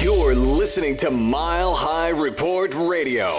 [0.00, 3.34] You're listening to Mile High Report Radio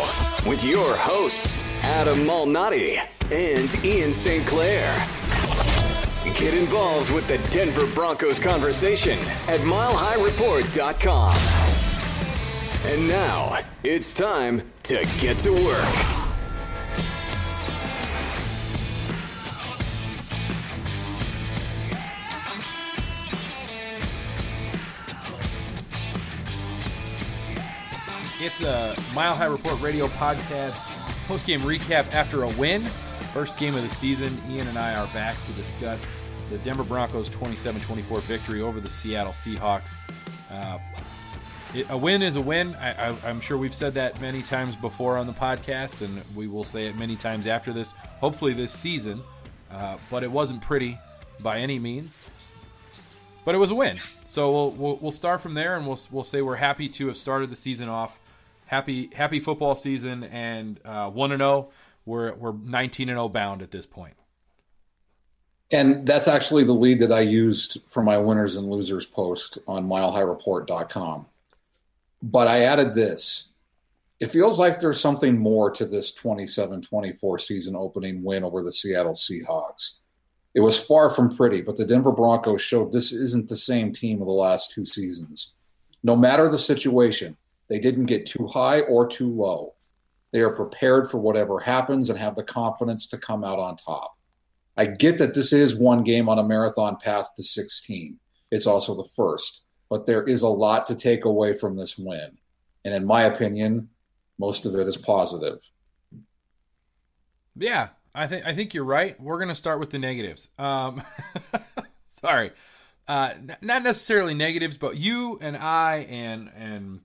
[0.45, 2.99] with your hosts, Adam Malnati
[3.31, 4.45] and Ian St.
[4.45, 4.93] Clair.
[6.35, 9.17] Get involved with the Denver Broncos conversation
[9.47, 11.37] at milehighreport.com.
[12.91, 16.18] And now it's time to get to work.
[28.41, 30.79] It's a Mile High Report radio podcast,
[31.27, 32.85] post game recap after a win.
[33.33, 34.41] First game of the season.
[34.49, 36.09] Ian and I are back to discuss
[36.49, 39.99] the Denver Broncos 27 24 victory over the Seattle Seahawks.
[40.49, 40.79] Uh,
[41.75, 42.75] it, a win is a win.
[42.75, 46.63] I, am sure we've said that many times before on the podcast, and we will
[46.63, 49.21] say it many times after this, hopefully this season.
[49.69, 50.97] Uh, but it wasn't pretty
[51.41, 52.25] by any means.
[53.43, 53.97] But it was a win.
[54.25, 57.17] So we'll, we'll, we'll start from there, and we'll, we'll say we're happy to have
[57.17, 58.17] started the season off
[58.69, 61.69] happy happy football season and uh, one and zero.
[61.69, 61.73] Oh.
[62.05, 64.13] We're we're nineteen and zero oh bound at this point.
[65.71, 69.87] And that's actually the lead that I used for my winners and losers post on
[69.87, 71.27] milehighreport.com.
[72.23, 73.51] But I added this.
[74.19, 78.71] It feels like there's something more to this 27 24 season opening win over the
[78.71, 79.99] Seattle Seahawks.
[80.55, 84.19] It was far from pretty, but the Denver Broncos showed this isn't the same team
[84.21, 85.53] of the last two seasons.
[86.01, 87.37] No matter the situation,
[87.69, 89.75] they didn't get too high or too low.
[90.31, 94.15] They are prepared for whatever happens and have the confidence to come out on top.
[94.77, 98.17] I get that this is one game on a marathon path to 16.
[98.51, 102.37] It's also the first, but there is a lot to take away from this win.
[102.85, 103.89] And in my opinion,
[104.37, 105.59] most of it is positive.
[107.55, 109.19] Yeah, I think I think you're right.
[109.19, 110.49] We're going to start with the negatives.
[110.57, 111.03] Um,
[112.07, 112.51] sorry,
[113.07, 117.01] uh, not necessarily negatives, but you and I and and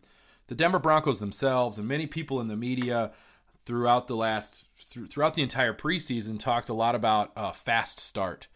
[0.54, 3.10] the Denver Broncos themselves and many people in the media
[3.64, 4.64] throughout the last
[5.10, 8.46] throughout the entire preseason talked a lot about a fast start.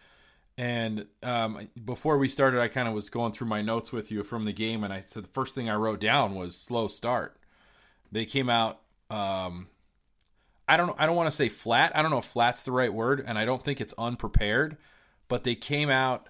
[0.57, 4.23] And um, before we started, I kind of was going through my notes with you
[4.23, 7.37] from the game, and I said the first thing I wrote down was slow start.
[8.13, 8.81] They came out.
[9.11, 9.67] Um,
[10.69, 10.95] I don't.
[11.01, 11.97] I don't want to say flat.
[11.97, 14.77] I don't know if flat's the right word, and I don't think it's unprepared.
[15.27, 16.29] But they came out.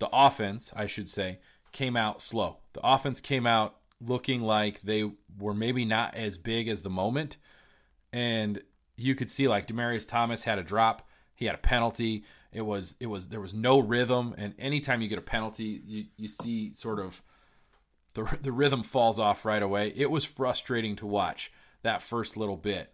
[0.00, 1.38] The offense, I should say,
[1.70, 2.58] came out slow.
[2.72, 7.36] The offense came out looking like they were maybe not as big as the moment.
[8.12, 8.62] And
[8.96, 12.24] you could see like Demaryius Thomas had a drop, he had a penalty.
[12.52, 16.06] It was it was there was no rhythm, and anytime you get a penalty, you
[16.16, 17.22] you see sort of
[18.14, 19.92] the the rhythm falls off right away.
[19.94, 22.92] It was frustrating to watch that first little bit.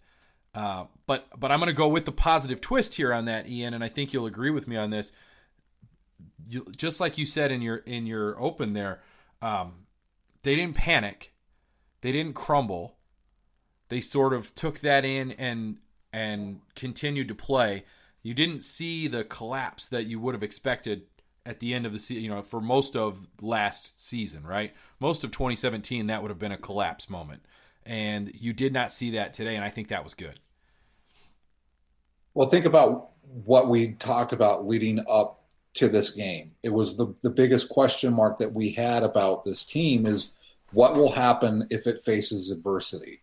[0.54, 3.74] Uh, but but I'm going to go with the positive twist here on that, Ian,
[3.74, 5.12] and I think you'll agree with me on this.
[6.48, 9.00] You, just like you said in your in your open there,
[9.40, 9.83] um,
[10.44, 11.32] they didn't panic.
[12.02, 12.96] They didn't crumble.
[13.88, 15.80] They sort of took that in and
[16.12, 17.84] and continued to play.
[18.22, 21.02] You didn't see the collapse that you would have expected
[21.44, 24.74] at the end of the season, you know, for most of last season, right?
[25.00, 27.44] Most of 2017 that would have been a collapse moment.
[27.84, 30.40] And you did not see that today and I think that was good.
[32.32, 33.10] Well, think about
[33.44, 35.43] what we talked about leading up
[35.74, 36.52] to this game.
[36.62, 40.32] It was the the biggest question mark that we had about this team is
[40.72, 43.22] what will happen if it faces adversity?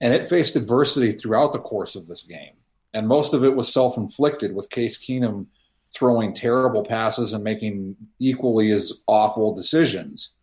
[0.00, 2.54] And it faced adversity throughout the course of this game.
[2.92, 5.46] And most of it was self inflicted with Case Keenum
[5.92, 10.34] throwing terrible passes and making equally as awful decisions.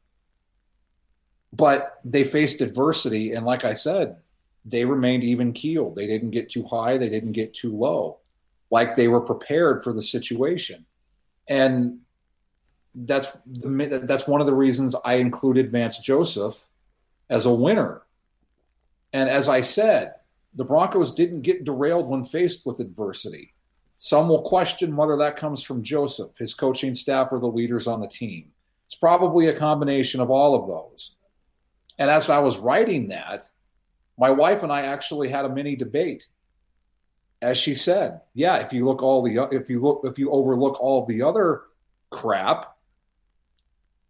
[1.54, 3.32] But they faced adversity.
[3.32, 4.18] And like I said,
[4.66, 5.96] they remained even keeled.
[5.96, 8.20] They didn't get too high, they didn't get too low.
[8.70, 10.86] Like they were prepared for the situation.
[11.50, 12.00] And
[12.94, 16.66] that's the, that's one of the reasons I included Vance Joseph
[17.30, 18.04] as a winner.
[19.14, 20.16] And as I said,
[20.56, 23.54] the Broncos didn't get derailed when faced with adversity.
[23.98, 28.00] Some will question whether that comes from Joseph, his coaching staff, or the leaders on
[28.00, 28.52] the team.
[28.86, 31.18] It's probably a combination of all of those.
[31.98, 33.50] And as I was writing that,
[34.18, 36.28] my wife and I actually had a mini debate.
[37.42, 40.82] As she said, yeah, if you look all the if you look if you overlook
[40.82, 41.64] all the other
[42.10, 42.78] crap,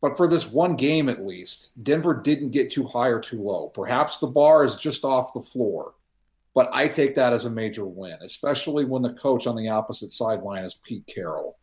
[0.02, 3.68] but for this one game, at least, Denver didn't get too high or too low.
[3.70, 5.96] Perhaps the bar is just off the floor.
[6.54, 10.12] But I take that as a major win, especially when the coach on the opposite
[10.12, 11.58] sideline is Pete Carroll.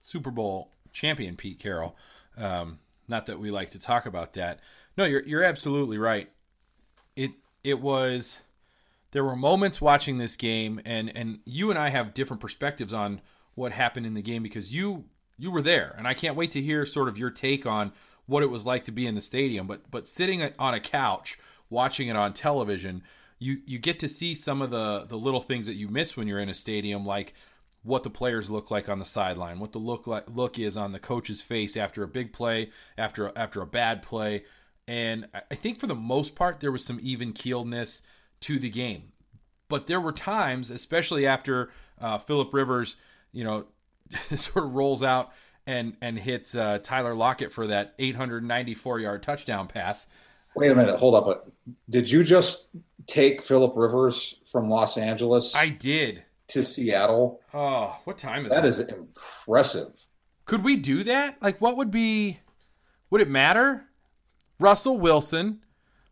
[0.00, 1.96] Super Bowl champion Pete Carroll.
[2.36, 2.78] Um,
[3.08, 4.60] not that we like to talk about that.
[4.96, 6.30] No, you're you're absolutely right.
[7.16, 7.30] It
[7.64, 8.40] it was
[9.12, 13.20] there were moments watching this game and and you and I have different perspectives on
[13.54, 15.04] what happened in the game because you
[15.38, 17.92] you were there, and I can't wait to hear sort of your take on
[18.26, 21.38] what it was like to be in the stadium, but but sitting on a couch
[21.70, 23.02] watching it on television,
[23.38, 26.28] you you get to see some of the the little things that you miss when
[26.28, 27.34] you're in a stadium, like
[27.82, 30.92] what the players look like on the sideline, what the look like look is on
[30.92, 34.44] the coach's face after a big play, after after a bad play,
[34.86, 38.02] and I think for the most part there was some even keeledness
[38.40, 39.12] to the game,
[39.68, 41.70] but there were times, especially after
[42.00, 42.96] uh, Philip Rivers,
[43.32, 43.66] you know,
[44.34, 45.32] sort of rolls out
[45.66, 50.06] and and hits uh, Tyler Lockett for that 894 yard touchdown pass.
[50.56, 51.50] Wait a minute, hold up.
[51.88, 52.66] Did you just
[53.06, 55.54] take Philip Rivers from Los Angeles?
[55.54, 57.40] I did to Seattle.
[57.52, 58.62] Oh, what time is that?
[58.62, 60.06] That is impressive.
[60.46, 61.40] Could we do that?
[61.42, 62.40] Like, what would be?
[63.10, 63.84] Would it matter?
[64.58, 65.60] Russell Wilson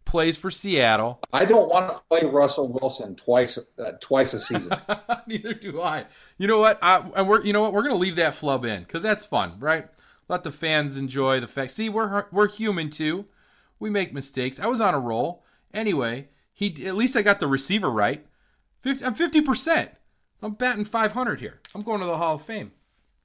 [0.07, 1.21] plays for Seattle.
[1.33, 4.73] I don't want to play Russell Wilson twice uh, twice a season.
[5.27, 6.07] Neither do I.
[6.39, 6.79] You know what?
[6.81, 7.75] I, and we're you know what?
[7.75, 9.89] We're gonna leave that flub in because that's fun, right?
[10.29, 11.73] Let the fans enjoy the fact.
[11.73, 13.27] See, we're we're human too.
[13.79, 14.59] We make mistakes.
[14.59, 15.45] I was on a roll.
[15.75, 18.27] Anyway, he at least I got the receiver right.
[18.81, 19.91] 50, I'm fifty percent.
[20.43, 21.61] I'm batting 500 here.
[21.75, 22.73] I'm going to the Hall of Fame.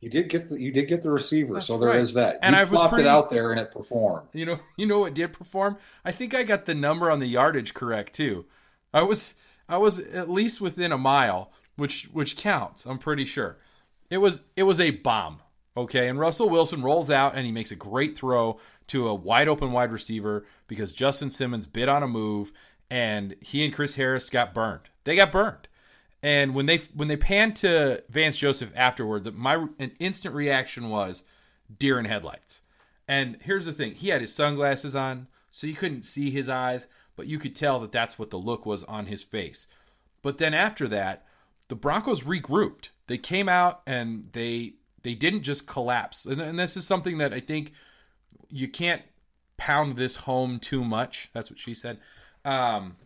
[0.01, 1.99] You did get the you did get the receiver, That's so there right.
[1.99, 2.33] is that.
[2.33, 4.29] You and I flopped pretty, it out there and it performed.
[4.33, 5.77] You know, you know what did perform?
[6.03, 8.45] I think I got the number on the yardage correct too.
[8.93, 9.35] I was
[9.69, 12.85] I was at least within a mile, which which counts.
[12.85, 13.57] I'm pretty sure.
[14.09, 15.39] It was it was a bomb.
[15.77, 19.47] Okay, and Russell Wilson rolls out and he makes a great throw to a wide
[19.47, 22.51] open wide receiver because Justin Simmons bit on a move
[22.89, 24.89] and he and Chris Harris got burned.
[25.03, 25.67] They got burned.
[26.23, 31.23] And when they when they panned to Vance Joseph afterward, my an instant reaction was
[31.79, 32.61] deer in headlights.
[33.07, 36.87] And here's the thing: he had his sunglasses on, so you couldn't see his eyes,
[37.15, 39.67] but you could tell that that's what the look was on his face.
[40.21, 41.25] But then after that,
[41.67, 42.89] the Broncos regrouped.
[43.07, 44.73] They came out and they
[45.03, 46.25] they didn't just collapse.
[46.25, 47.71] And, and this is something that I think
[48.49, 49.01] you can't
[49.57, 51.29] pound this home too much.
[51.33, 51.99] That's what she said.
[52.45, 52.97] Um,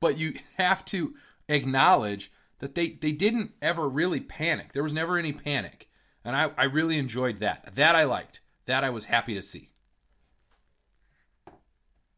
[0.00, 1.14] but you have to
[1.48, 4.72] acknowledge that they, they didn't ever really panic.
[4.72, 5.88] There was never any panic.
[6.24, 7.74] And I, I really enjoyed that.
[7.74, 8.40] That I liked.
[8.66, 9.70] That I was happy to see.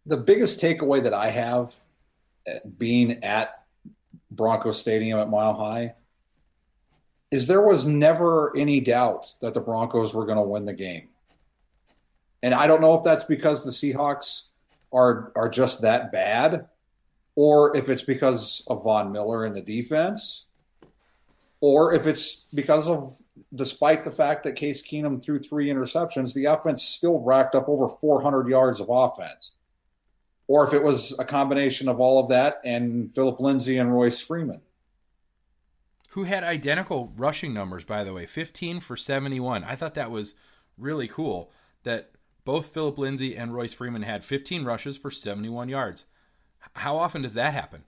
[0.07, 1.77] The biggest takeaway that I have
[2.47, 3.65] uh, being at
[4.31, 5.95] Bronco Stadium at Mile High
[7.31, 11.09] is there was never any doubt that the Broncos were going to win the game.
[12.43, 14.49] And I don't know if that's because the Seahawks
[14.93, 16.69] are are just that bad
[17.41, 20.49] or if it's because of Von Miller in the defense,
[21.61, 23.17] or if it's because of,
[23.55, 27.87] despite the fact that Case Keenum threw three interceptions, the offense still racked up over
[27.87, 29.53] 400 yards of offense.
[30.49, 34.21] Or if it was a combination of all of that and Phillip Lindsay and Royce
[34.21, 34.61] Freeman.
[36.09, 39.63] Who had identical rushing numbers, by the way 15 for 71.
[39.63, 40.35] I thought that was
[40.77, 41.53] really cool
[41.85, 42.11] that
[42.45, 46.07] both Phillip Lindsay and Royce Freeman had 15 rushes for 71 yards.
[46.75, 47.85] How often does that happen?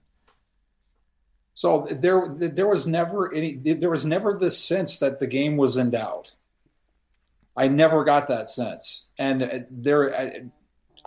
[1.53, 3.55] So there, there was never any.
[3.55, 6.33] There was never this sense that the game was in doubt.
[7.55, 10.49] I never got that sense, and there,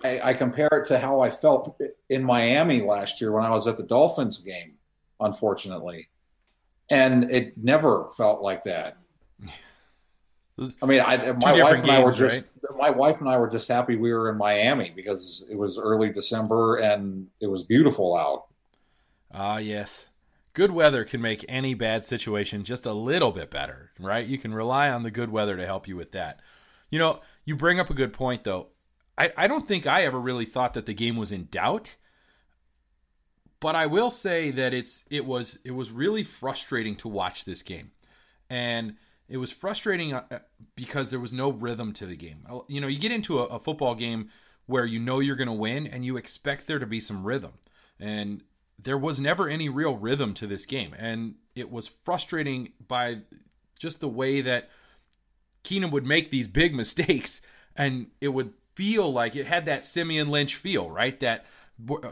[0.04, 1.80] I, I compare it to how I felt
[2.10, 4.74] in Miami last year when I was at the Dolphins game.
[5.18, 6.08] Unfortunately,
[6.90, 8.98] and it never felt like that.
[10.82, 12.48] I mean, I, my wife and I were just right?
[12.76, 16.10] My wife and I were just happy we were in Miami because it was early
[16.10, 18.46] December and it was beautiful out.
[19.32, 20.08] Ah, yes.
[20.52, 24.26] Good weather can make any bad situation just a little bit better, right?
[24.26, 26.40] You can rely on the good weather to help you with that.
[26.90, 28.68] You know, you bring up a good point though.
[29.18, 31.96] I, I don't think I ever really thought that the game was in doubt.
[33.60, 37.62] But I will say that it's it was it was really frustrating to watch this
[37.62, 37.92] game.
[38.50, 38.96] And
[39.28, 40.38] it was frustrating uh, uh,
[40.76, 42.46] because there was no rhythm to the game.
[42.68, 44.28] You know, you get into a, a football game
[44.66, 47.52] where you know you're going to win and you expect there to be some rhythm.
[47.98, 48.42] And
[48.78, 50.94] there was never any real rhythm to this game.
[50.98, 53.18] And it was frustrating by
[53.78, 54.70] just the way that
[55.62, 57.40] Keenum would make these big mistakes
[57.76, 61.18] and it would feel like it had that Siemian Lynch feel, right?
[61.20, 61.46] That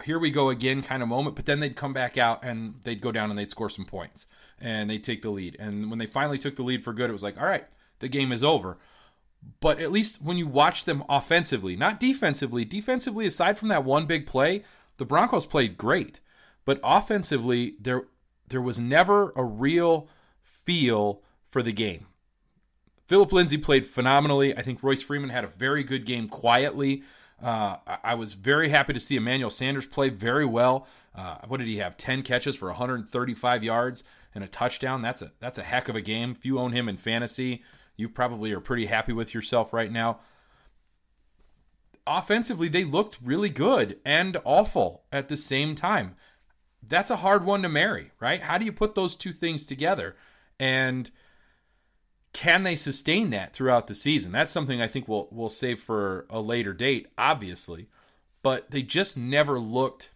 [0.04, 3.00] here we go again kind of moment, but then they'd come back out and they'd
[3.00, 4.26] go down and they'd score some points
[4.61, 5.57] and they'd take the lead.
[5.59, 7.64] And when they finally took the lead for good, it was like, all right,
[8.00, 8.78] the game is over.
[9.61, 14.07] But at least when you watch them offensively, not defensively, defensively, aside from that one
[14.07, 14.62] big play,
[14.99, 16.21] the Broncos played great.
[16.64, 18.04] But offensively, there
[18.49, 20.09] there was never a real
[20.42, 22.07] feel for the game.
[23.07, 24.57] Phillip Lindsay played phenomenally.
[24.57, 27.02] I think Royce Freeman had a very good game quietly.
[27.42, 30.87] Uh, I was very happy to see Emmanuel Sanders play very well.
[31.14, 31.96] Uh, what did he have?
[31.96, 35.02] 10 catches for 135 yards and a touchdown.
[35.02, 36.30] That's a that's a heck of a game.
[36.30, 37.62] If you own him in fantasy,
[37.96, 40.20] you probably are pretty happy with yourself right now.
[42.06, 46.16] offensively they looked really good and awful at the same time.
[46.82, 48.42] That's a hard one to marry, right?
[48.42, 50.16] How do you put those two things together?
[50.58, 51.11] And
[52.33, 54.33] can they sustain that throughout the season?
[54.33, 57.89] That's something I think we'll we'll save for a later date, obviously.
[58.43, 60.11] But they just never looked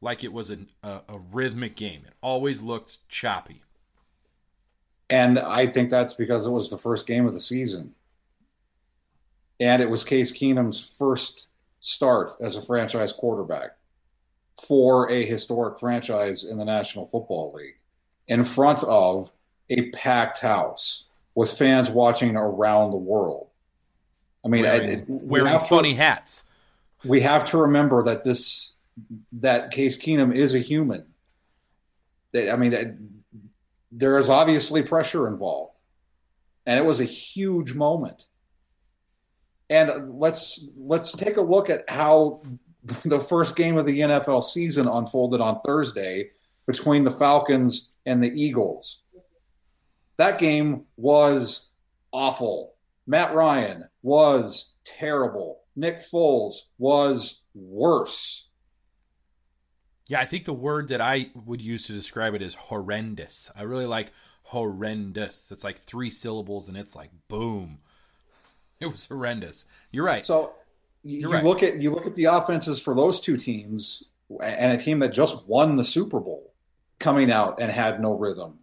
[0.00, 2.02] like it was a, a, a rhythmic game.
[2.06, 3.62] It always looked choppy.
[5.10, 7.94] And I think that's because it was the first game of the season.
[9.60, 11.48] And it was Case Keenum's first
[11.80, 13.70] start as a franchise quarterback
[14.66, 17.78] for a historic franchise in the National Football League
[18.26, 19.32] in front of
[19.70, 21.07] a packed house
[21.38, 23.46] with fans watching around the world.
[24.44, 26.42] I mean, wearing, it, wearing funny to, hats.
[27.04, 28.72] We have to remember that this
[29.34, 31.06] that Case Keenum is a human.
[32.34, 33.20] I mean,
[33.92, 35.74] there is obviously pressure involved,
[36.66, 38.26] and it was a huge moment.
[39.70, 42.42] And let's let's take a look at how
[43.04, 46.30] the first game of the NFL season unfolded on Thursday
[46.66, 49.04] between the Falcons and the Eagles.
[50.18, 51.70] That game was
[52.12, 52.74] awful.
[53.06, 55.60] Matt Ryan was terrible.
[55.76, 58.48] Nick Foles was worse.
[60.08, 63.50] Yeah, I think the word that I would use to describe it is horrendous.
[63.56, 64.10] I really like
[64.42, 65.50] horrendous.
[65.52, 67.78] It's like three syllables and it's like boom.
[68.80, 69.66] It was horrendous.
[69.90, 70.24] You're right.
[70.24, 70.52] So
[71.02, 71.42] you, you right.
[71.42, 74.04] look at you look at the offenses for those two teams
[74.40, 76.54] and a team that just won the Super Bowl
[77.00, 78.60] coming out and had no rhythm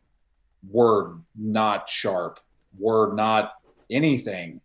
[0.70, 2.40] were not sharp,
[2.78, 3.54] were not
[3.90, 4.62] anything.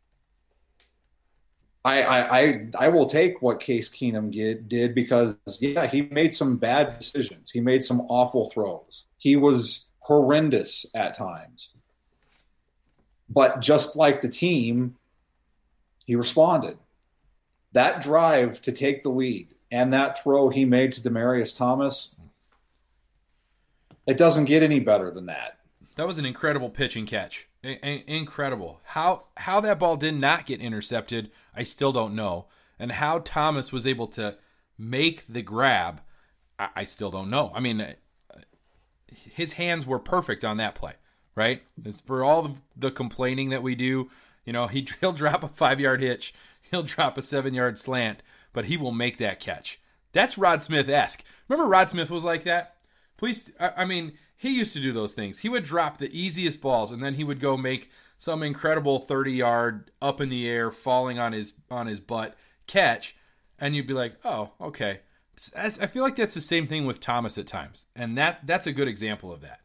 [1.84, 6.34] I, I, I, I will take what Case Keenum get, did because, yeah, he made
[6.34, 7.50] some bad decisions.
[7.50, 9.06] He made some awful throws.
[9.16, 11.74] He was horrendous at times.
[13.30, 14.96] But just like the team,
[16.04, 16.76] he responded.
[17.72, 22.16] That drive to take the lead and that throw he made to Demaryius Thomas,
[24.06, 25.59] it doesn't get any better than that.
[25.96, 27.48] That was an incredible pitch and catch.
[27.62, 28.80] incredible.
[28.84, 32.46] How how that ball did not get intercepted, I still don't know.
[32.78, 34.38] And how Thomas was able to
[34.78, 36.00] make the grab,
[36.58, 37.52] I, I still don't know.
[37.54, 37.92] I mean, uh,
[39.06, 40.94] his hands were perfect on that play,
[41.34, 41.62] right?
[41.84, 44.08] It's for all the complaining that we do,
[44.46, 46.32] you know, he, he'll drop a five yard hitch,
[46.70, 49.80] he'll drop a seven yard slant, but he will make that catch.
[50.12, 51.24] That's Rod Smith esque.
[51.48, 52.76] Remember, Rod Smith was like that.
[53.16, 55.40] Please, I, I mean, he used to do those things.
[55.40, 59.32] He would drop the easiest balls and then he would go make some incredible 30
[59.32, 63.14] yard up in the air falling on his on his butt catch
[63.58, 65.00] and you'd be like, "Oh, okay."
[65.54, 67.86] I feel like that's the same thing with Thomas at times.
[67.94, 69.60] And that that's a good example of that.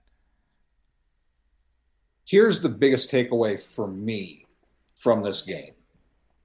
[2.26, 4.46] Here's the biggest takeaway for me
[4.94, 5.72] from this game.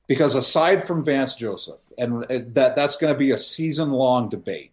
[0.07, 4.29] Because aside from Vance Joseph, and uh, that that's going to be a season long
[4.29, 4.73] debate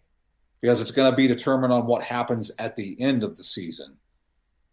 [0.60, 3.96] because it's going to be determined on what happens at the end of the season.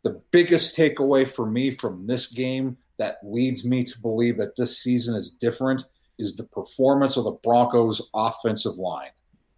[0.04, 4.82] The biggest takeaway for me from this game that leads me to believe that this
[4.82, 5.84] season is different
[6.18, 9.10] is the performance of the Broncos' offensive line,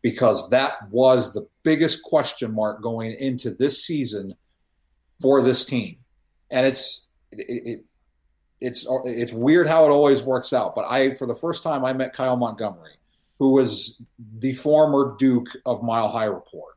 [0.01, 4.35] because that was the biggest question mark going into this season
[5.21, 5.97] for this team.
[6.49, 7.85] And it's it, it
[8.59, 10.73] it's it's weird how it always works out.
[10.73, 12.96] But I, for the first time, I met Kyle Montgomery
[13.39, 14.01] who was
[14.39, 16.75] the former Duke of Mile High Report.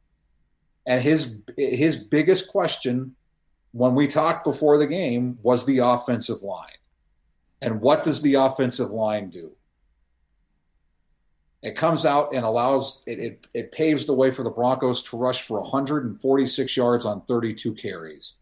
[0.86, 3.14] And his his biggest question
[3.72, 6.68] when we talked before the game was the offensive line.
[7.62, 9.52] And what does the offensive line do?
[11.62, 15.16] It comes out and allows it, it, it paves the way for the Broncos to
[15.16, 18.36] rush for 146 yards on 32 carries.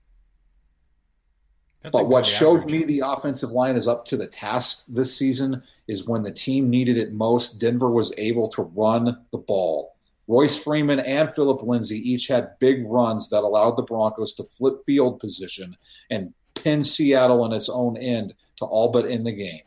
[1.82, 2.73] That's but what showed average.
[2.73, 6.68] me the offensive line is up to the task this season is when the team
[6.68, 9.94] needed it most, Denver was able to run the ball.
[10.26, 14.85] Royce Freeman and Philip Lindsay each had big runs that allowed the Broncos to flip
[14.85, 15.76] field position
[16.11, 19.62] and pin Seattle in its own end to all but end the game.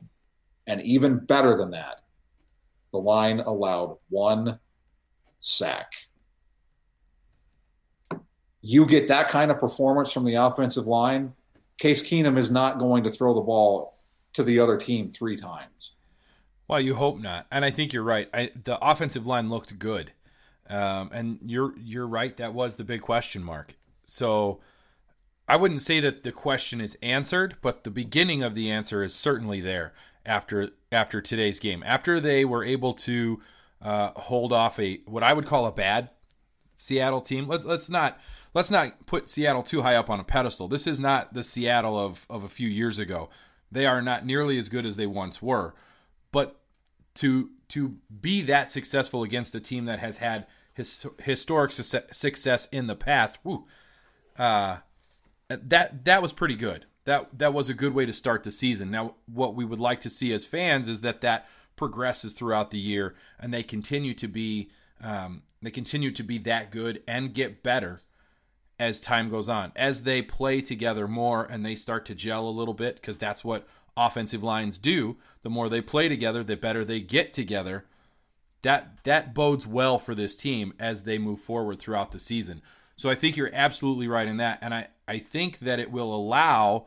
[0.68, 2.02] And even better than that,
[2.92, 4.60] the line allowed one
[5.40, 5.92] sack.
[8.62, 11.34] You get that kind of performance from the offensive line,
[11.82, 13.98] Case Keenum is not going to throw the ball
[14.34, 15.94] to the other team three times.
[16.68, 18.30] Well, you hope not, and I think you're right.
[18.32, 20.12] I, the offensive line looked good,
[20.70, 22.38] um, and you're you're right.
[22.38, 23.74] That was the big question mark.
[24.06, 24.60] So
[25.48, 29.16] I wouldn't say that the question is answered, but the beginning of the answer is
[29.16, 29.92] certainly there
[30.24, 31.82] after after today's game.
[31.84, 33.42] After they were able to
[33.82, 36.12] uh, hold off a what I would call a bad
[36.82, 37.48] Seattle team.
[37.48, 38.20] Let's let's not
[38.56, 40.68] let's not put Seattle too high up on a pedestal.
[40.68, 43.30] This is not the Seattle of of a few years ago.
[43.72, 45.76] They are not nearly as good as they once were.
[46.32, 46.60] But
[47.16, 52.88] to to be that successful against a team that has had his, historic success in
[52.88, 53.38] the past.
[53.44, 53.68] Woo,
[54.40, 54.78] uh,
[55.50, 56.88] that that was pretty good.
[57.06, 58.90] That that was a good way to start the season.
[58.90, 62.80] Now, what we would like to see as fans is that that progresses throughout the
[62.80, 64.72] year and they continue to be
[65.04, 68.00] um, they continue to be that good and get better
[68.80, 69.72] as time goes on.
[69.76, 73.44] As they play together more and they start to gel a little bit because that's
[73.44, 77.86] what offensive lines do the more they play together the better they get together.
[78.64, 82.62] That that bodes well for this team as they move forward throughout the season.
[83.02, 86.14] So i think you're absolutely right in that and i i think that it will
[86.14, 86.86] allow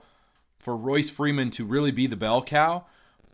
[0.60, 2.84] for royce freeman to really be the bell cow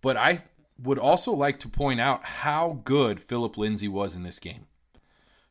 [0.00, 0.44] but i
[0.82, 4.64] would also like to point out how good Phillip lindsay was in this game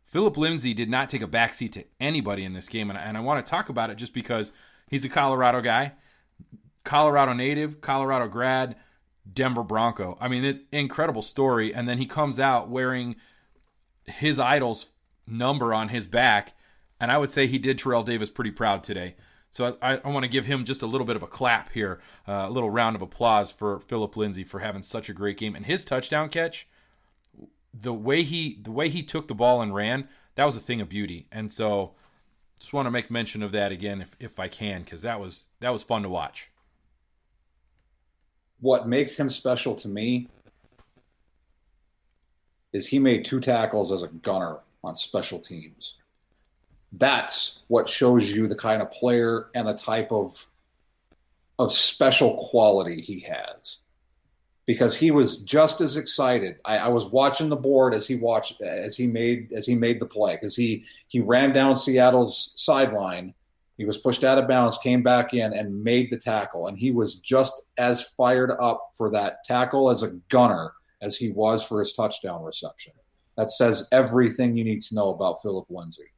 [0.09, 3.15] phillip lindsay did not take a backseat to anybody in this game and I, and
[3.15, 4.51] I want to talk about it just because
[4.89, 5.93] he's a colorado guy
[6.83, 8.75] colorado native colorado grad
[9.33, 10.17] Denver Bronco.
[10.19, 11.73] I mean, it's incredible story.
[11.73, 13.15] And then he comes out wearing
[14.05, 14.91] his idol's
[15.27, 16.53] number on his back.
[16.99, 19.15] And I would say he did Terrell Davis pretty proud today.
[19.51, 21.99] So I, I want to give him just a little bit of a clap here,
[22.27, 25.55] uh, a little round of applause for Phillip Lindsay for having such a great game
[25.55, 26.67] and his touchdown catch.
[27.73, 30.81] The way he the way he took the ball and ran, that was a thing
[30.81, 31.27] of beauty.
[31.31, 31.93] And so,
[32.59, 35.47] just want to make mention of that again if, if I can, because that was
[35.59, 36.49] that was fun to watch
[38.61, 40.27] what makes him special to me
[42.73, 45.95] is he made two tackles as a gunner on special teams.
[46.91, 50.47] That's what shows you the kind of player and the type of
[51.57, 53.79] of special quality he has.
[54.69, 56.57] Because he was just as excited.
[56.63, 59.99] I, I was watching the board as he watched as he made as he made
[59.99, 63.33] the play because he he ran down Seattle's sideline
[63.79, 66.67] he was pushed out of bounds, came back in, and made the tackle.
[66.67, 71.31] And he was just as fired up for that tackle as a gunner as he
[71.31, 72.91] was for his touchdown reception.
[73.37, 76.11] That says everything you need to know about Phillip Lindsay.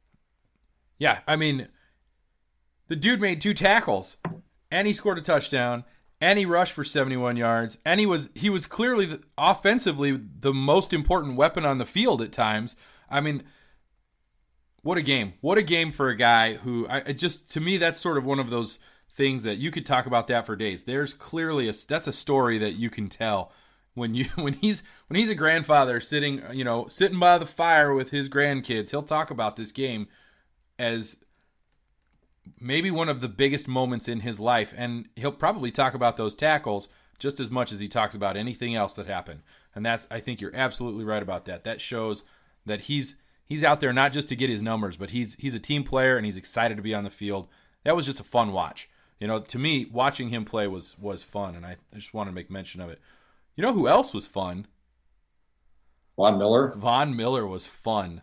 [0.98, 1.68] Yeah, I mean,
[2.88, 4.16] the dude made two tackles,
[4.72, 5.84] and he scored a touchdown,
[6.22, 10.54] and he rushed for 71 yards, and he was he was clearly the, offensively the
[10.54, 12.76] most important weapon on the field at times.
[13.10, 13.42] I mean
[14.82, 15.34] what a game!
[15.40, 18.38] What a game for a guy who I just to me that's sort of one
[18.38, 18.78] of those
[19.10, 20.84] things that you could talk about that for days.
[20.84, 23.52] There's clearly a that's a story that you can tell
[23.94, 27.92] when you when he's when he's a grandfather sitting you know sitting by the fire
[27.92, 28.90] with his grandkids.
[28.90, 30.06] He'll talk about this game
[30.78, 31.16] as
[32.60, 36.34] maybe one of the biggest moments in his life, and he'll probably talk about those
[36.34, 39.42] tackles just as much as he talks about anything else that happened.
[39.74, 41.64] And that's I think you're absolutely right about that.
[41.64, 42.24] That shows
[42.66, 45.60] that he's he's out there not just to get his numbers, but he's he's a
[45.60, 47.48] team player and he's excited to be on the field.
[47.84, 48.88] That was just a fun watch.
[49.20, 52.34] You know, to me, watching him play was was fun, and I, just want to
[52.34, 53.00] make mention of it.
[53.54, 54.66] You know who else was fun?
[56.16, 56.72] Von Miller.
[56.76, 58.22] Von Miller was fun.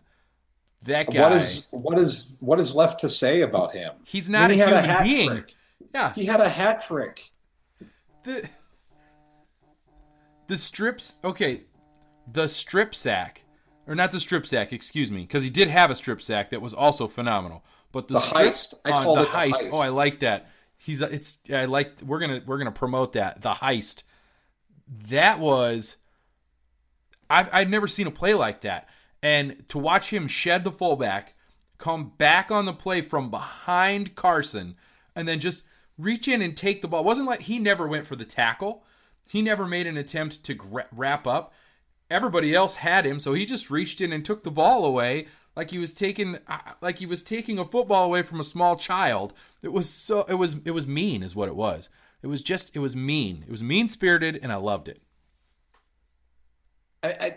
[0.82, 1.20] That guy.
[1.20, 3.92] What is what is what is left to say about him?
[4.04, 5.28] He's not a he human a being.
[5.28, 5.54] Trick.
[5.94, 7.30] Yeah, he had a hat trick.
[8.22, 8.48] The
[10.46, 11.16] the strips.
[11.24, 11.62] Okay,
[12.32, 13.44] the strip sack
[13.90, 16.62] or not the strip sack, excuse me, because he did have a strip sack that
[16.62, 17.64] was also phenomenal.
[17.90, 19.50] But the, the strip heist, I on the, heist.
[19.50, 19.68] heist.
[19.72, 20.48] Oh, I like that.
[20.76, 24.04] He's it's I like we're gonna we're gonna promote that the heist.
[25.08, 25.96] That was
[27.28, 28.88] I've I've never seen a play like that,
[29.22, 31.34] and to watch him shed the fullback,
[31.78, 34.76] come back on the play from behind Carson,
[35.14, 35.64] and then just
[35.98, 37.00] reach in and take the ball.
[37.00, 38.84] It wasn't like he never went for the tackle.
[39.28, 40.58] He never made an attempt to
[40.92, 41.52] wrap up
[42.10, 45.70] everybody else had him, so he just reached in and took the ball away like
[45.70, 49.32] he was taking uh, like he was taking a football away from a small child.
[49.62, 51.88] It was so it was it was mean is what it was.
[52.22, 53.44] It was just it was mean.
[53.46, 55.00] It was mean spirited, and I loved it.
[57.02, 57.36] I, I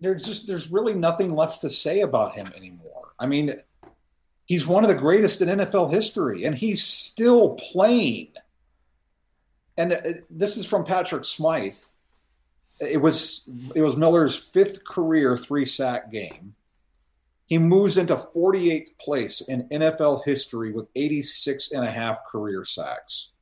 [0.00, 3.14] there's just there's really nothing left to say about him anymore.
[3.18, 3.60] I mean,
[4.46, 8.32] he's one of the greatest in NFL history, and he's still playing.
[9.76, 11.90] And uh, this is from Patrick Smyth
[12.80, 16.54] it was it was Miller's fifth career three sack game.
[17.46, 23.32] He moves into 48th place in NFL history with 86 and a half career sacks.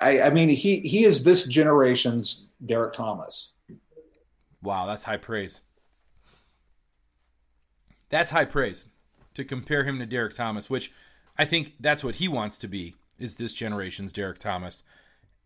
[0.00, 3.52] I, I mean, he he is this generation's Derrick Thomas.
[4.66, 5.60] Wow, that's high praise.
[8.08, 8.84] That's high praise
[9.34, 10.90] to compare him to Derrick Thomas, which
[11.38, 14.82] I think that's what he wants to be is this generation's Derrick Thomas.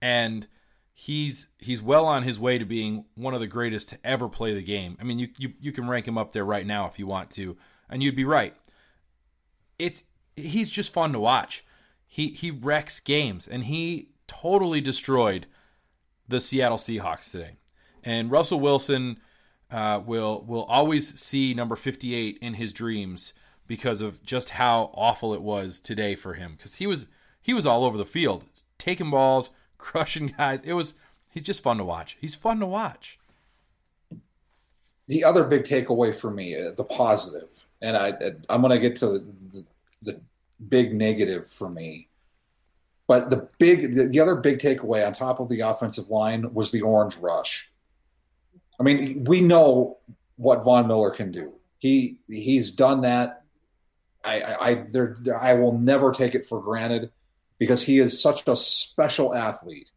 [0.01, 0.47] And
[0.95, 4.55] he's he's well on his way to being one of the greatest to ever play
[4.55, 4.97] the game.
[4.99, 7.31] I mean, you you, you can rank him up there right now if you want
[7.33, 7.59] to,
[7.91, 8.57] and you'd be right.
[9.79, 10.05] It's
[10.35, 11.63] he's just fun to watch.
[12.07, 15.47] He he wrecks games, and he totally destroyed
[16.27, 17.60] the Seattle Seahawks today.
[18.05, 19.19] And Russell Wilson
[19.71, 23.35] uh, will will always see number 58 in his dreams
[23.67, 26.55] because of just how awful it was today for him.
[26.57, 27.07] Because he was
[27.41, 28.45] he was all over the field,
[28.79, 30.61] taking balls, crushing guys.
[30.63, 30.95] It was
[31.31, 32.17] he's just fun to watch.
[32.21, 33.19] He's fun to watch.
[35.09, 37.49] The other big takeaway for me, uh, the positive,
[37.81, 38.13] and I
[38.49, 39.19] I'm going to get to
[39.53, 39.65] the,
[40.03, 40.21] the,
[40.69, 42.09] big negative for me.
[43.07, 46.71] But the big, the, the other big takeaway on top of the offensive line was
[46.71, 47.73] the orange rush.
[48.81, 49.99] I mean, we know
[50.37, 51.53] what Von Miller can do.
[51.79, 53.45] He he's done that.
[54.25, 57.11] I I I, there, I will never take it for granted
[57.59, 59.91] because he is such a special athlete,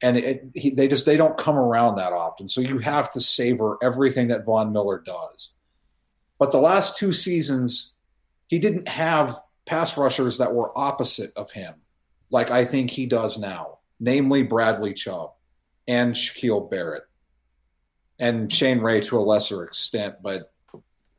[0.00, 2.48] and it, he, they just they don't come around that often.
[2.48, 5.56] So you have to savor everything that Von Miller does.
[6.38, 7.92] But the last two seasons,
[8.46, 11.74] he didn't have pass rushers that were opposite of him,
[12.30, 15.32] like I think he does now, namely Bradley Chubb
[15.86, 17.04] and Shaquille Barrett
[18.20, 20.52] and Shane Ray to a lesser extent, but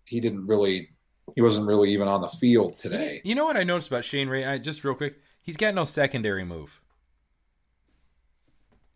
[0.06, 0.92] he didn't really
[1.36, 3.22] he wasn't really even on the field today.
[3.24, 4.46] You know what I noticed about Shane Ray?
[4.46, 6.82] I, just real quick, he's got no secondary move.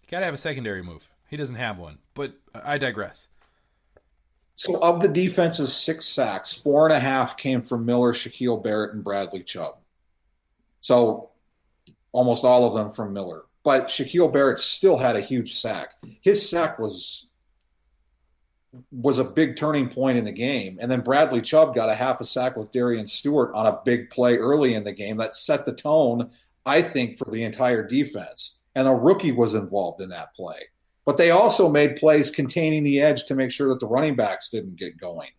[0.09, 1.09] Got to have a secondary move.
[1.29, 3.29] He doesn't have one, but I digress.
[4.57, 8.93] So, of the defense's six sacks, four and a half came from Miller, Shaquille Barrett,
[8.93, 9.75] and Bradley Chubb.
[10.81, 11.29] So,
[12.11, 13.43] almost all of them from Miller.
[13.63, 15.93] But Shaquille Barrett still had a huge sack.
[16.21, 17.31] His sack was
[18.91, 20.77] was a big turning point in the game.
[20.81, 24.09] And then Bradley Chubb got a half a sack with Darian Stewart on a big
[24.09, 26.31] play early in the game that set the tone,
[26.65, 28.61] I think, for the entire defense.
[28.75, 30.59] And a rookie was involved in that play.
[31.05, 34.49] But they also made plays containing the edge to make sure that the running backs
[34.49, 35.29] didn't get going.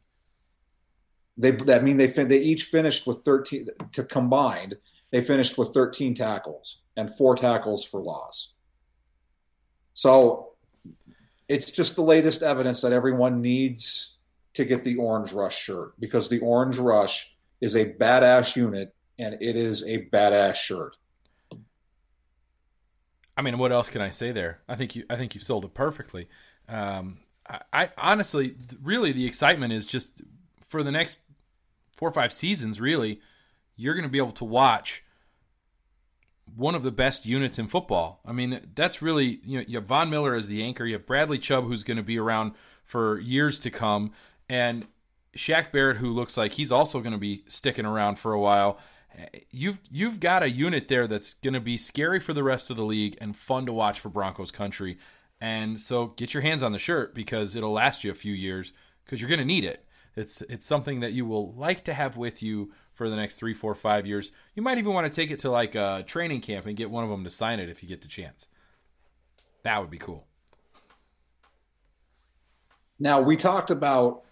[1.36, 4.76] They that mean they they each finished with 13 to combined.
[5.10, 8.54] They finished with 13 tackles and four tackles for loss.
[9.92, 10.55] So
[11.48, 14.18] it's just the latest evidence that everyone needs
[14.54, 19.34] to get the Orange Rush shirt because the Orange Rush is a badass unit and
[19.40, 20.96] it is a badass shirt.
[23.36, 24.60] I mean, what else can I say there?
[24.68, 26.28] I think you, I think you sold it perfectly.
[26.68, 30.22] Um, I, I honestly, really, the excitement is just
[30.66, 31.20] for the next
[31.92, 32.80] four or five seasons.
[32.80, 33.20] Really,
[33.76, 35.04] you're going to be able to watch
[36.54, 38.20] one of the best units in football.
[38.24, 40.84] I mean, that's really you know you have Von Miller as the anchor.
[40.84, 42.52] You have Bradley Chubb who's going to be around
[42.84, 44.12] for years to come,
[44.48, 44.86] and
[45.36, 48.78] Shaq Barrett who looks like he's also going to be sticking around for a while.
[49.50, 52.76] You've you've got a unit there that's going to be scary for the rest of
[52.76, 54.98] the league and fun to watch for Broncos country.
[55.40, 58.72] And so get your hands on the shirt because it'll last you a few years
[59.04, 59.84] because you're going to need it.
[60.16, 63.54] It's it's something that you will like to have with you for the next three,
[63.54, 64.32] four, five years.
[64.54, 67.04] You might even want to take it to like a training camp and get one
[67.04, 68.48] of them to sign it if you get the chance.
[69.62, 70.26] That would be cool.
[72.98, 74.22] Now we talked about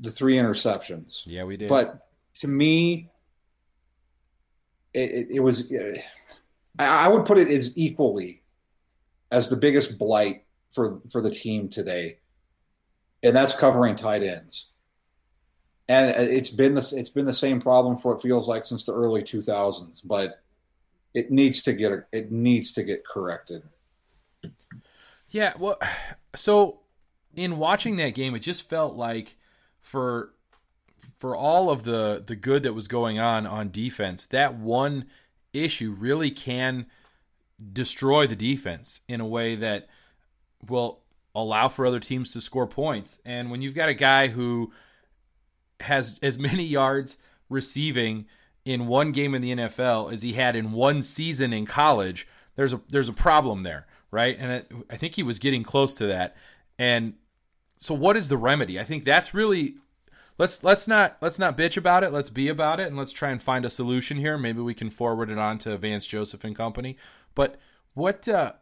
[0.00, 1.22] the three interceptions.
[1.26, 1.68] Yeah, we did.
[1.68, 2.06] But
[2.40, 3.10] to me,
[4.94, 5.70] it, it, it was.
[5.70, 5.98] Uh,
[6.78, 8.42] I would put it as equally
[9.30, 12.20] as the biggest blight for for the team today,
[13.22, 14.73] and that's covering tight ends
[15.88, 18.94] and it's been the, it's been the same problem for it feels like since the
[18.94, 20.42] early 2000s but
[21.12, 23.62] it needs to get it needs to get corrected.
[25.28, 25.78] Yeah well
[26.34, 26.80] so
[27.34, 29.36] in watching that game it just felt like
[29.80, 30.32] for
[31.18, 35.06] for all of the the good that was going on on defense that one
[35.52, 36.86] issue really can
[37.72, 39.88] destroy the defense in a way that
[40.68, 41.00] will
[41.34, 43.20] allow for other teams to score points.
[43.24, 44.72] And when you've got a guy who
[45.80, 47.16] has as many yards
[47.48, 48.26] receiving
[48.64, 52.72] in one game in the NFL as he had in one season in college, there's
[52.72, 54.36] a there's a problem there, right?
[54.38, 56.36] And it, I think he was getting close to that.
[56.78, 57.14] And
[57.78, 58.80] so, what is the remedy?
[58.80, 59.74] I think that's really
[60.38, 62.12] let's let's not let's not bitch about it.
[62.12, 64.38] Let's be about it, and let's try and find a solution here.
[64.38, 66.96] Maybe we can forward it on to Vance Joseph and company.
[67.34, 67.56] But
[67.94, 68.54] what uh,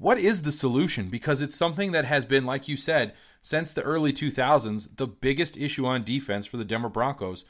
[0.00, 1.10] what is the solution?
[1.10, 5.58] Because it's something that has been, like you said, since the early 2000s, the biggest
[5.58, 7.44] issue on defense for the Denver Broncos.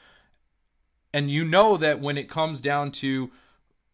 [1.13, 3.31] And you know that when it comes down to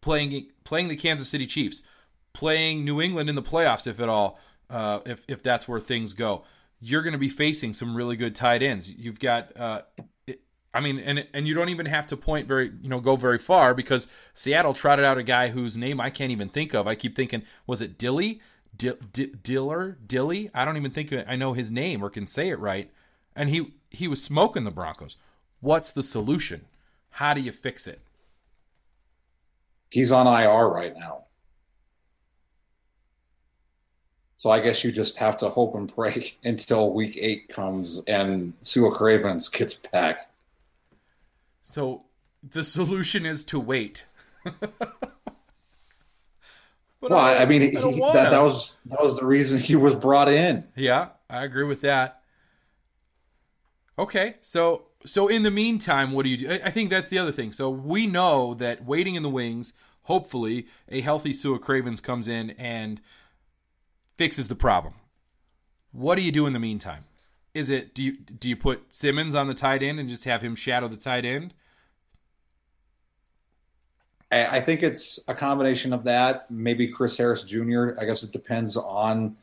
[0.01, 1.83] playing playing the Kansas City Chiefs,
[2.33, 4.39] playing New England in the playoffs, if at all,
[4.71, 6.43] uh, if if that's where things go,
[6.79, 8.91] you're going to be facing some really good tight ends.
[8.91, 9.81] You've got, uh,
[10.73, 13.37] I mean, and and you don't even have to point very, you know, go very
[13.37, 16.87] far because Seattle trotted out a guy whose name I can't even think of.
[16.87, 18.41] I keep thinking, was it Dilly?
[18.77, 20.51] Diller, Dilly.
[20.53, 22.91] I don't even think I know his name or can say it right.
[23.35, 25.17] And he he was smoking the Broncos.
[25.61, 26.65] What's the solution?
[27.11, 28.01] How do you fix it?
[29.89, 31.23] He's on IR right now.
[34.35, 38.53] So I guess you just have to hope and pray until week eight comes and
[38.61, 40.29] Sua Cravens gets back.
[41.67, 42.05] So
[42.41, 44.05] the solution is to wait.
[47.01, 49.93] well, I, I mean, I he, that, that was that was the reason he was
[49.93, 50.63] brought in.
[50.77, 52.21] Yeah, I agree with that.
[53.99, 56.51] Okay, so so in the meantime, what do you do?
[56.63, 57.51] I think that's the other thing.
[57.51, 62.51] So we know that waiting in the wings, hopefully, a healthy Sua Cravens comes in
[62.51, 63.01] and
[64.15, 64.93] fixes the problem.
[65.91, 67.03] What do you do in the meantime?
[67.57, 70.43] Is it do you do you put Simmons on the tight end and just have
[70.43, 71.55] him shadow the tight end?
[74.31, 76.51] I think it's a combination of that.
[76.51, 77.99] Maybe Chris Harris Jr.
[77.99, 79.37] I guess it depends on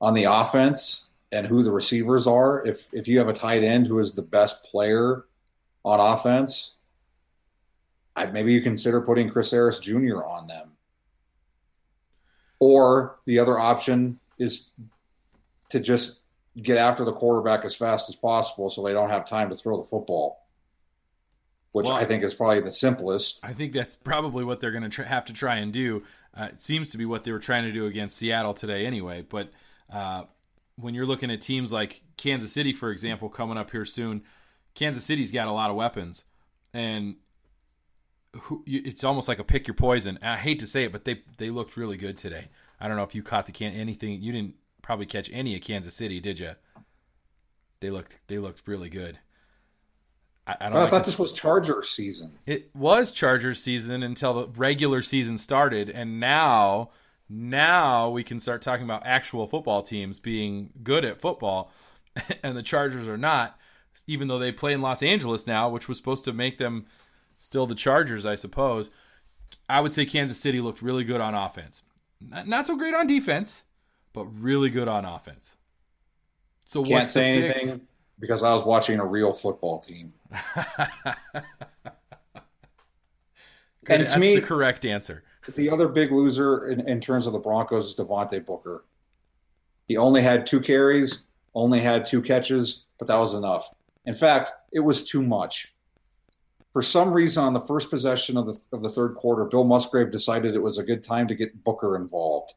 [0.00, 2.66] on the offense and who the receivers are.
[2.66, 5.26] If if you have a tight end who is the best player
[5.84, 6.76] on offense,
[8.16, 10.24] I, maybe you consider putting Chris Harris Jr.
[10.24, 10.70] on them.
[12.58, 14.70] Or the other option is
[15.68, 16.22] to just
[16.62, 19.76] get after the quarterback as fast as possible so they don't have time to throw
[19.76, 20.46] the football,
[21.72, 23.40] which well, I think is probably the simplest.
[23.42, 26.02] I think that's probably what they're going to have to try and do.
[26.36, 29.22] Uh, it seems to be what they were trying to do against Seattle today, anyway.
[29.22, 29.50] But
[29.92, 30.24] uh,
[30.76, 34.22] when you're looking at teams like Kansas City, for example, coming up here soon,
[34.74, 36.24] Kansas City's got a lot of weapons,
[36.72, 37.16] and
[38.42, 40.18] who, it's almost like a pick your poison.
[40.22, 42.48] I hate to say it, but they they looked really good today.
[42.80, 44.22] I don't know if you caught the can anything.
[44.22, 44.54] You didn't
[44.88, 46.52] probably catch any of Kansas City, did you?
[47.80, 49.18] They looked they looked really good.
[50.46, 50.72] I, I don't.
[50.72, 52.38] Well, I thought this was Charger season.
[52.46, 56.88] It was Charger season until the regular season started, and now
[57.28, 61.70] now we can start talking about actual football teams being good at football,
[62.42, 63.58] and the Chargers are not,
[64.06, 66.86] even though they play in Los Angeles now, which was supposed to make them
[67.36, 68.90] still the Chargers, I suppose.
[69.68, 71.82] I would say Kansas City looked really good on offense.
[72.20, 73.64] Not, so great on defense,
[74.18, 75.54] but really good on offense.
[76.66, 77.82] So can't say anything
[78.18, 80.12] because I was watching a real football team.
[83.88, 85.22] and to me, the correct answer.
[85.54, 88.84] The other big loser in, in terms of the Broncos is Devontae Booker.
[89.86, 93.72] He only had two carries, only had two catches, but that was enough.
[94.04, 95.76] In fact, it was too much.
[96.72, 100.10] For some reason, on the first possession of the of the third quarter, Bill Musgrave
[100.10, 102.54] decided it was a good time to get Booker involved,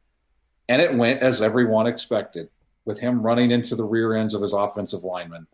[0.67, 2.49] and it went as everyone expected,
[2.85, 5.47] with him running into the rear ends of his offensive linemen.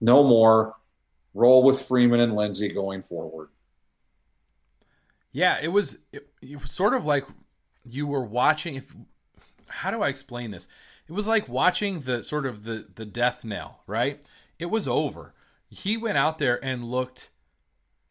[0.00, 0.76] No more.
[1.34, 3.50] Roll with Freeman and Lindsay going forward.
[5.30, 7.24] Yeah, it was it, it was sort of like
[7.84, 8.92] you were watching if
[9.68, 10.66] how do I explain this?
[11.06, 14.20] It was like watching the sort of the the death knell, right?
[14.58, 15.34] It was over.
[15.68, 17.28] He went out there and looked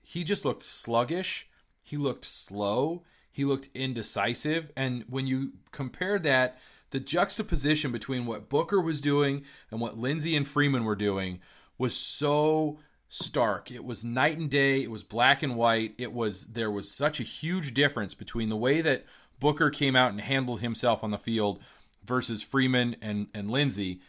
[0.01, 1.49] he just looked sluggish.
[1.81, 3.03] He looked slow.
[3.37, 4.71] He looked indecisive.
[4.75, 6.57] And when you compare that,
[6.89, 11.39] the juxtaposition between what Booker was doing and what Lindsay and Freeman were doing
[11.77, 13.69] was so stark.
[13.69, 14.81] It was night and day.
[14.81, 15.93] It was black and white.
[15.99, 19.05] It was there was such a huge difference between the way that
[19.39, 21.61] Booker came out and handled himself on the field
[22.03, 24.01] versus Freeman and and Lindsay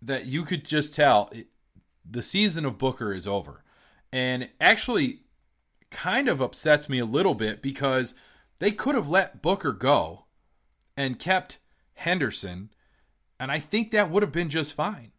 [0.00, 1.48] that you could just tell it,
[2.02, 3.62] the season of Booker is over.
[4.10, 5.18] And actually
[5.90, 8.14] kind of upsets me a little bit because
[8.64, 10.24] they could have let Booker go
[10.96, 11.58] and kept
[11.94, 12.70] Henderson
[13.38, 15.12] and I think that would have been just fine.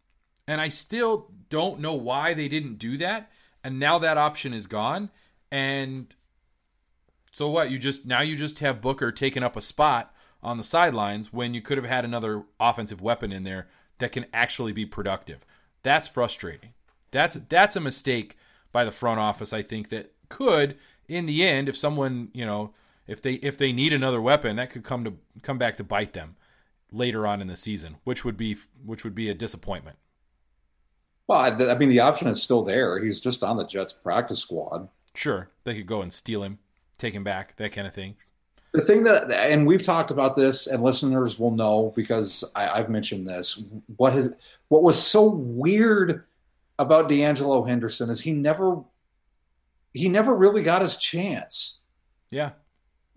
[0.48, 3.30] And I still don't know why they didn't do that.
[3.62, 5.10] And now that option is gone.
[5.50, 6.14] And
[7.30, 7.70] so what?
[7.70, 11.54] You just now you just have Booker taking up a spot on the sidelines when
[11.54, 15.44] you could have had another offensive weapon in there that can actually be productive.
[15.82, 16.74] That's frustrating.
[17.10, 18.36] That's that's a mistake
[18.72, 19.52] by the front office.
[19.52, 20.76] I think that could,
[21.08, 22.72] in the end, if someone you know,
[23.06, 26.12] if they if they need another weapon, that could come to come back to bite
[26.12, 26.36] them
[26.90, 29.96] later on in the season, which would be which would be a disappointment.
[31.26, 33.02] Well, I, I mean, the option is still there.
[33.02, 34.88] He's just on the Jets practice squad.
[35.14, 36.58] Sure, they could go and steal him,
[36.98, 38.16] take him back, that kind of thing.
[38.72, 42.90] The thing that, and we've talked about this, and listeners will know because I, I've
[42.90, 43.64] mentioned this.
[43.96, 44.34] What has
[44.68, 46.24] what was so weird
[46.78, 48.82] about D'Angelo Henderson is he never
[49.94, 51.80] he never really got his chance.
[52.30, 52.50] Yeah.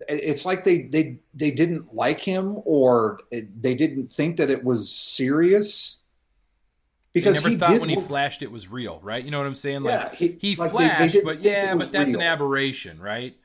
[0.08, 4.90] It's like they they they didn't like him or they didn't think that it was
[4.90, 6.00] serious
[7.12, 9.24] because he never thought when he flashed it was real, right?
[9.24, 9.82] You know what I'm saying?
[9.82, 12.20] Like yeah, he, he like flashed, they, they but yeah, but that's real.
[12.20, 13.36] an aberration, right?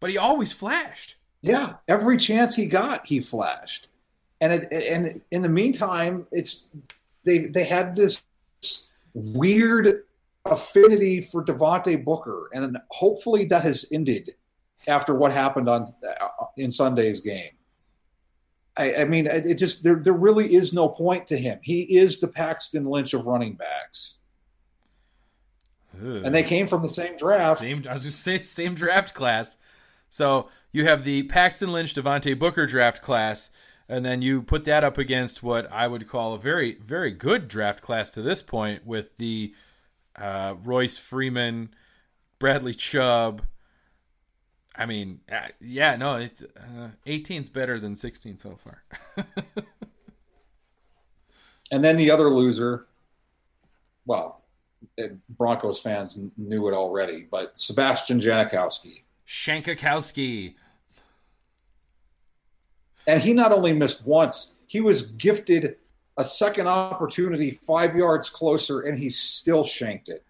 [0.00, 1.16] But he always flashed.
[1.40, 3.88] Yeah, every chance he got, he flashed.
[4.40, 6.66] And it, and in the meantime, it's
[7.24, 8.24] they they had this
[9.14, 10.02] weird
[10.44, 14.34] affinity for Devontae Booker, and hopefully that has ended
[14.86, 15.86] after what happened on
[16.56, 17.50] in Sunday's game.
[18.76, 21.58] I, I mean, it just there there really is no point to him.
[21.62, 24.18] He is the Paxton Lynch of running backs.
[26.00, 27.60] And they came from the same draft.
[27.60, 29.56] Same, I was just saying, same draft class.
[30.08, 33.50] So you have the Paxton Lynch, Devontae Booker draft class,
[33.88, 37.48] and then you put that up against what I would call a very, very good
[37.48, 39.54] draft class to this point with the
[40.16, 41.74] uh, Royce Freeman,
[42.38, 43.42] Bradley Chubb.
[44.74, 48.82] I mean, uh, yeah, no, it's uh, 18's better than 16 so far.
[51.70, 52.86] and then the other loser,
[54.06, 54.42] well,
[54.96, 59.02] it, Broncos fans knew it already, but Sebastian Janikowski.
[59.28, 60.54] Shankakowski.
[63.06, 65.76] And he not only missed once, he was gifted
[66.16, 70.24] a second opportunity five yards closer, and he still shanked it.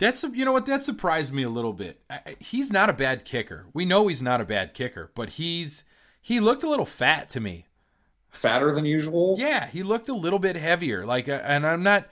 [0.00, 2.00] That's you know what that surprised me a little bit.
[2.40, 3.66] He's not a bad kicker.
[3.74, 5.84] We know he's not a bad kicker, but he's
[6.22, 7.66] he looked a little fat to me.
[8.30, 9.36] Fatter than usual.
[9.38, 11.04] Yeah, he looked a little bit heavier.
[11.04, 12.08] Like, uh, and I'm not.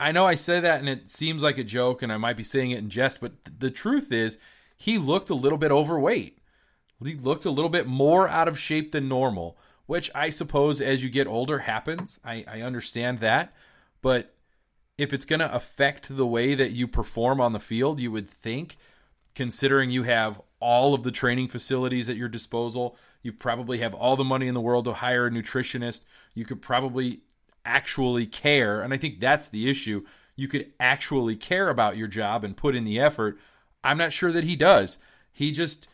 [0.00, 2.42] I know I say that, and it seems like a joke, and I might be
[2.42, 4.36] saying it in jest, but the truth is,
[4.76, 6.38] he looked a little bit overweight.
[7.04, 11.04] He looked a little bit more out of shape than normal, which I suppose as
[11.04, 12.18] you get older happens.
[12.24, 13.54] I, I understand that.
[14.00, 14.33] But
[14.96, 18.28] if it's going to affect the way that you perform on the field, you would
[18.28, 18.76] think,
[19.34, 24.16] considering you have all of the training facilities at your disposal, you probably have all
[24.16, 26.04] the money in the world to hire a nutritionist.
[26.34, 27.20] You could probably
[27.64, 28.82] actually care.
[28.82, 30.04] And I think that's the issue.
[30.36, 33.38] You could actually care about your job and put in the effort.
[33.82, 34.98] I'm not sure that he does.
[35.32, 35.88] He just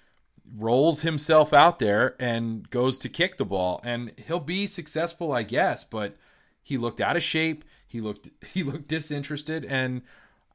[0.57, 5.45] rolls himself out there and goes to kick the ball and he'll be successful I
[5.45, 6.17] guess but
[6.63, 10.03] he looked out of shape he looked he looked disinterested and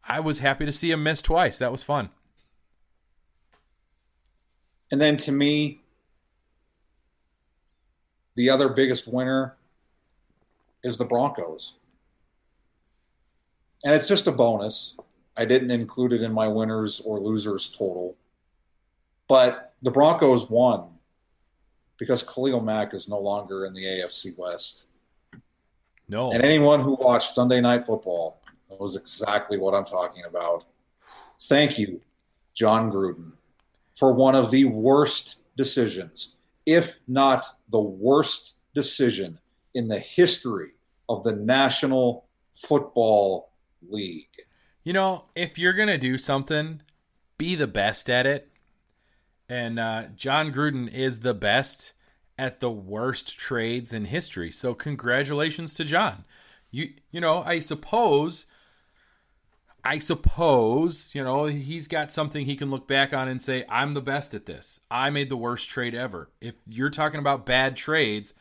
[0.07, 1.57] I was happy to see him miss twice.
[1.57, 2.11] That was fun.
[4.91, 5.81] And then to me
[8.35, 9.57] the other biggest winner
[10.83, 11.75] is the Broncos.
[13.83, 14.97] And it's just a bonus.
[15.37, 18.15] I didn't include it in my winners or losers total.
[19.27, 20.91] But the Broncos won
[21.97, 24.87] because Khalil Mack is no longer in the AFC West.
[26.07, 26.31] No.
[26.31, 30.65] And anyone who watched Sunday Night Football knows exactly what I'm talking about.
[31.43, 32.01] Thank you,
[32.53, 33.33] Jon Gruden,
[33.95, 39.39] for one of the worst decisions, if not the worst decision
[39.73, 40.71] in the history
[41.09, 43.51] of the National Football
[43.87, 44.27] League.
[44.83, 46.81] You know, if you're going to do something,
[47.37, 48.49] be the best at it
[49.49, 51.93] and uh, Jon Gruden is the best
[52.37, 54.51] at the worst trades in history.
[54.51, 56.25] So congratulations to Jon.
[56.71, 58.45] You you know, I suppose
[59.87, 63.93] I suppose, you know, he's got something he can look back on and say, I'm
[63.93, 64.79] the best at this.
[64.89, 66.31] I made the worst trade ever.
[66.41, 68.33] If you're talking about bad trades,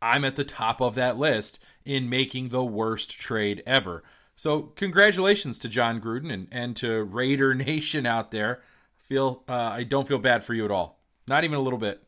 [0.00, 4.04] I'm at the top of that list in making the worst trade ever.
[4.36, 8.62] So, congratulations to Jon Gruden and, and to Raider Nation out there
[9.08, 11.00] feel uh, I don't feel bad for you at all.
[11.26, 12.03] Not even a little bit.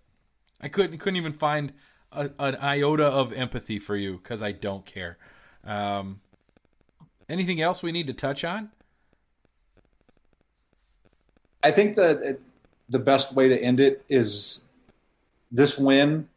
[0.60, 1.72] I couldn't couldn't even find
[2.12, 5.18] a, an iota of empathy for you because I don't care.
[5.64, 6.20] Um,
[7.28, 8.70] anything else we need to touch on?
[11.62, 12.40] I think that it,
[12.88, 14.64] the best way to end it is
[15.50, 16.28] this win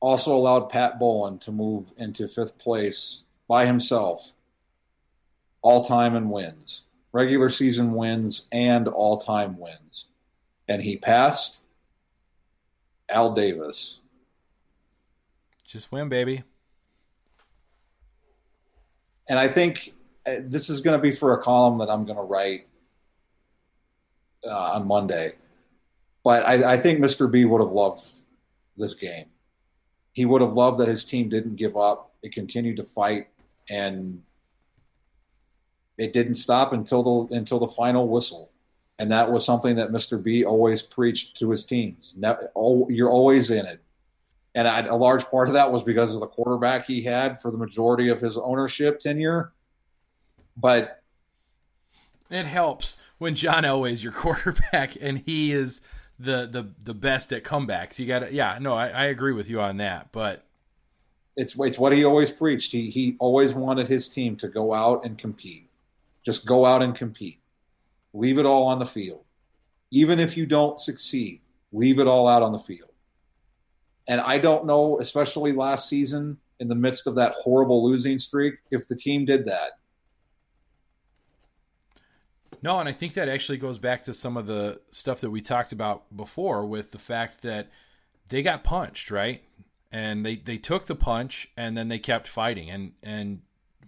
[0.00, 4.32] also allowed Pat Bowlen to move into fifth place by himself,
[5.60, 10.06] all time in wins regular season wins and all time wins.
[10.66, 11.61] And he passed
[13.12, 14.00] Al Davis.
[15.64, 16.42] Just win, baby.
[19.28, 19.94] And I think
[20.26, 22.66] uh, this is going to be for a column that I'm going to write
[24.44, 25.34] uh, on Monday.
[26.24, 27.30] But I, I think Mr.
[27.30, 28.04] B would have loved
[28.76, 29.26] this game.
[30.12, 32.14] He would have loved that his team didn't give up.
[32.22, 33.28] It continued to fight
[33.68, 34.22] and
[35.98, 38.50] it didn't stop until the until the final whistle,
[39.02, 40.22] and that was something that Mr.
[40.22, 42.14] B always preached to his teams.
[42.88, 43.82] you're always in it,
[44.54, 47.50] and I, a large part of that was because of the quarterback he had for
[47.50, 49.50] the majority of his ownership tenure.
[50.56, 51.02] But
[52.30, 55.80] it helps when John Elway's your quarterback and he is
[56.20, 57.98] the the the best at comebacks.
[57.98, 60.46] You got to yeah, no, I, I agree with you on that, but
[61.36, 62.70] it's it's what he always preached.
[62.70, 65.68] He he always wanted his team to go out and compete.
[66.24, 67.41] Just go out and compete.
[68.12, 69.24] Leave it all on the field.
[69.90, 71.40] Even if you don't succeed,
[71.72, 72.90] leave it all out on the field.
[74.08, 78.54] And I don't know, especially last season in the midst of that horrible losing streak,
[78.70, 79.72] if the team did that.
[82.62, 85.40] No, and I think that actually goes back to some of the stuff that we
[85.40, 87.68] talked about before with the fact that
[88.28, 89.42] they got punched, right?
[89.90, 92.70] And they they took the punch and then they kept fighting.
[92.70, 93.42] And and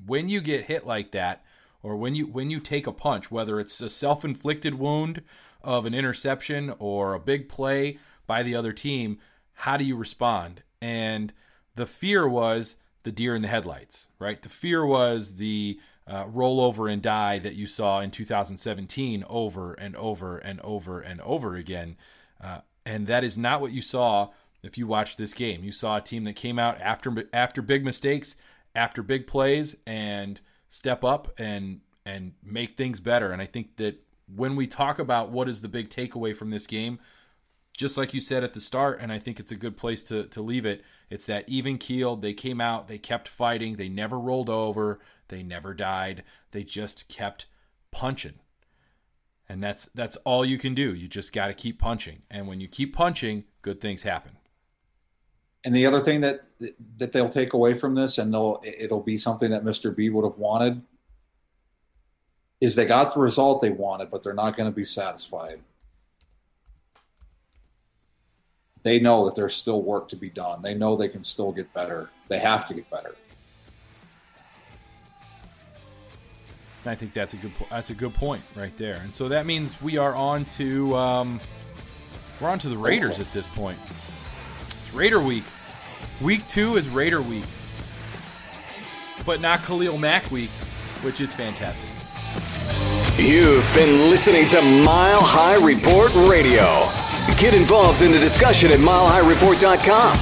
[0.04, 1.44] when you get hit like that,
[1.84, 5.22] or when you when you take a punch, whether it's a self-inflicted wound
[5.62, 9.18] of an interception or a big play by the other team,
[9.52, 10.62] how do you respond?
[10.80, 11.32] And
[11.76, 14.40] the fear was the deer in the headlights, right?
[14.40, 19.74] The fear was the uh, roll over and die that you saw in 2017 over
[19.74, 21.96] and over and over and over again.
[22.42, 24.30] Uh, and that is not what you saw
[24.62, 25.62] if you watched this game.
[25.62, 28.36] You saw a team that came out after after big mistakes,
[28.74, 30.40] after big plays, and
[30.74, 33.30] step up and and make things better.
[33.30, 36.66] And I think that when we talk about what is the big takeaway from this
[36.66, 36.98] game,
[37.76, 40.24] just like you said at the start, and I think it's a good place to,
[40.26, 40.82] to leave it.
[41.08, 42.20] It's that even keeled.
[42.20, 44.98] They came out, they kept fighting, they never rolled over,
[45.28, 46.24] they never died.
[46.50, 47.46] They just kept
[47.90, 48.40] punching.
[49.48, 50.92] And that's that's all you can do.
[50.92, 52.22] You just got to keep punching.
[52.30, 54.32] And when you keep punching, good things happen.
[55.64, 56.44] And the other thing that
[56.98, 59.94] that they'll take away from this, and they'll it'll be something that Mr.
[59.94, 60.82] B would have wanted,
[62.60, 65.60] is they got the result they wanted, but they're not going to be satisfied.
[68.82, 70.60] They know that there's still work to be done.
[70.60, 72.10] They know they can still get better.
[72.28, 73.16] They have to get better.
[76.86, 79.00] I think that's a good that's a good point right there.
[79.02, 81.40] And so that means we are on to um,
[82.40, 83.78] we're on to the Raiders at this point.
[84.94, 85.42] It's Raider week.
[86.22, 87.42] Week two is Raider week,
[89.26, 90.50] but not Khalil Mack week,
[91.02, 91.90] which is fantastic.
[93.18, 96.62] You've been listening to Mile High Report Radio.
[97.40, 100.16] Get involved in the discussion at milehighreport.com.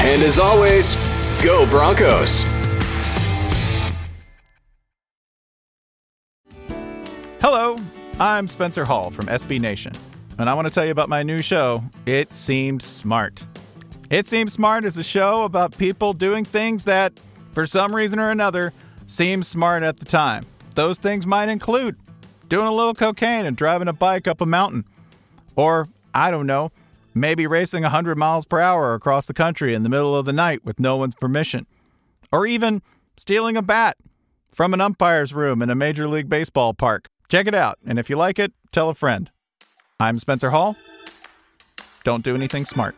[0.00, 0.94] And as always,
[1.44, 2.44] go Broncos.
[7.42, 7.76] Hello,
[8.18, 9.92] I'm Spencer Hall from SB Nation,
[10.38, 13.44] and I want to tell you about my new show, It Seemed Smart.
[14.10, 17.12] It Seems Smart is a show about people doing things that,
[17.52, 18.72] for some reason or another,
[19.06, 20.46] seem smart at the time.
[20.74, 21.96] Those things might include
[22.48, 24.86] doing a little cocaine and driving a bike up a mountain.
[25.56, 26.72] Or, I don't know,
[27.12, 30.64] maybe racing 100 miles per hour across the country in the middle of the night
[30.64, 31.66] with no one's permission.
[32.32, 32.80] Or even
[33.18, 33.98] stealing a bat
[34.50, 37.08] from an umpire's room in a Major League Baseball park.
[37.28, 39.30] Check it out, and if you like it, tell a friend.
[40.00, 40.76] I'm Spencer Hall.
[42.04, 42.96] Don't do anything smart.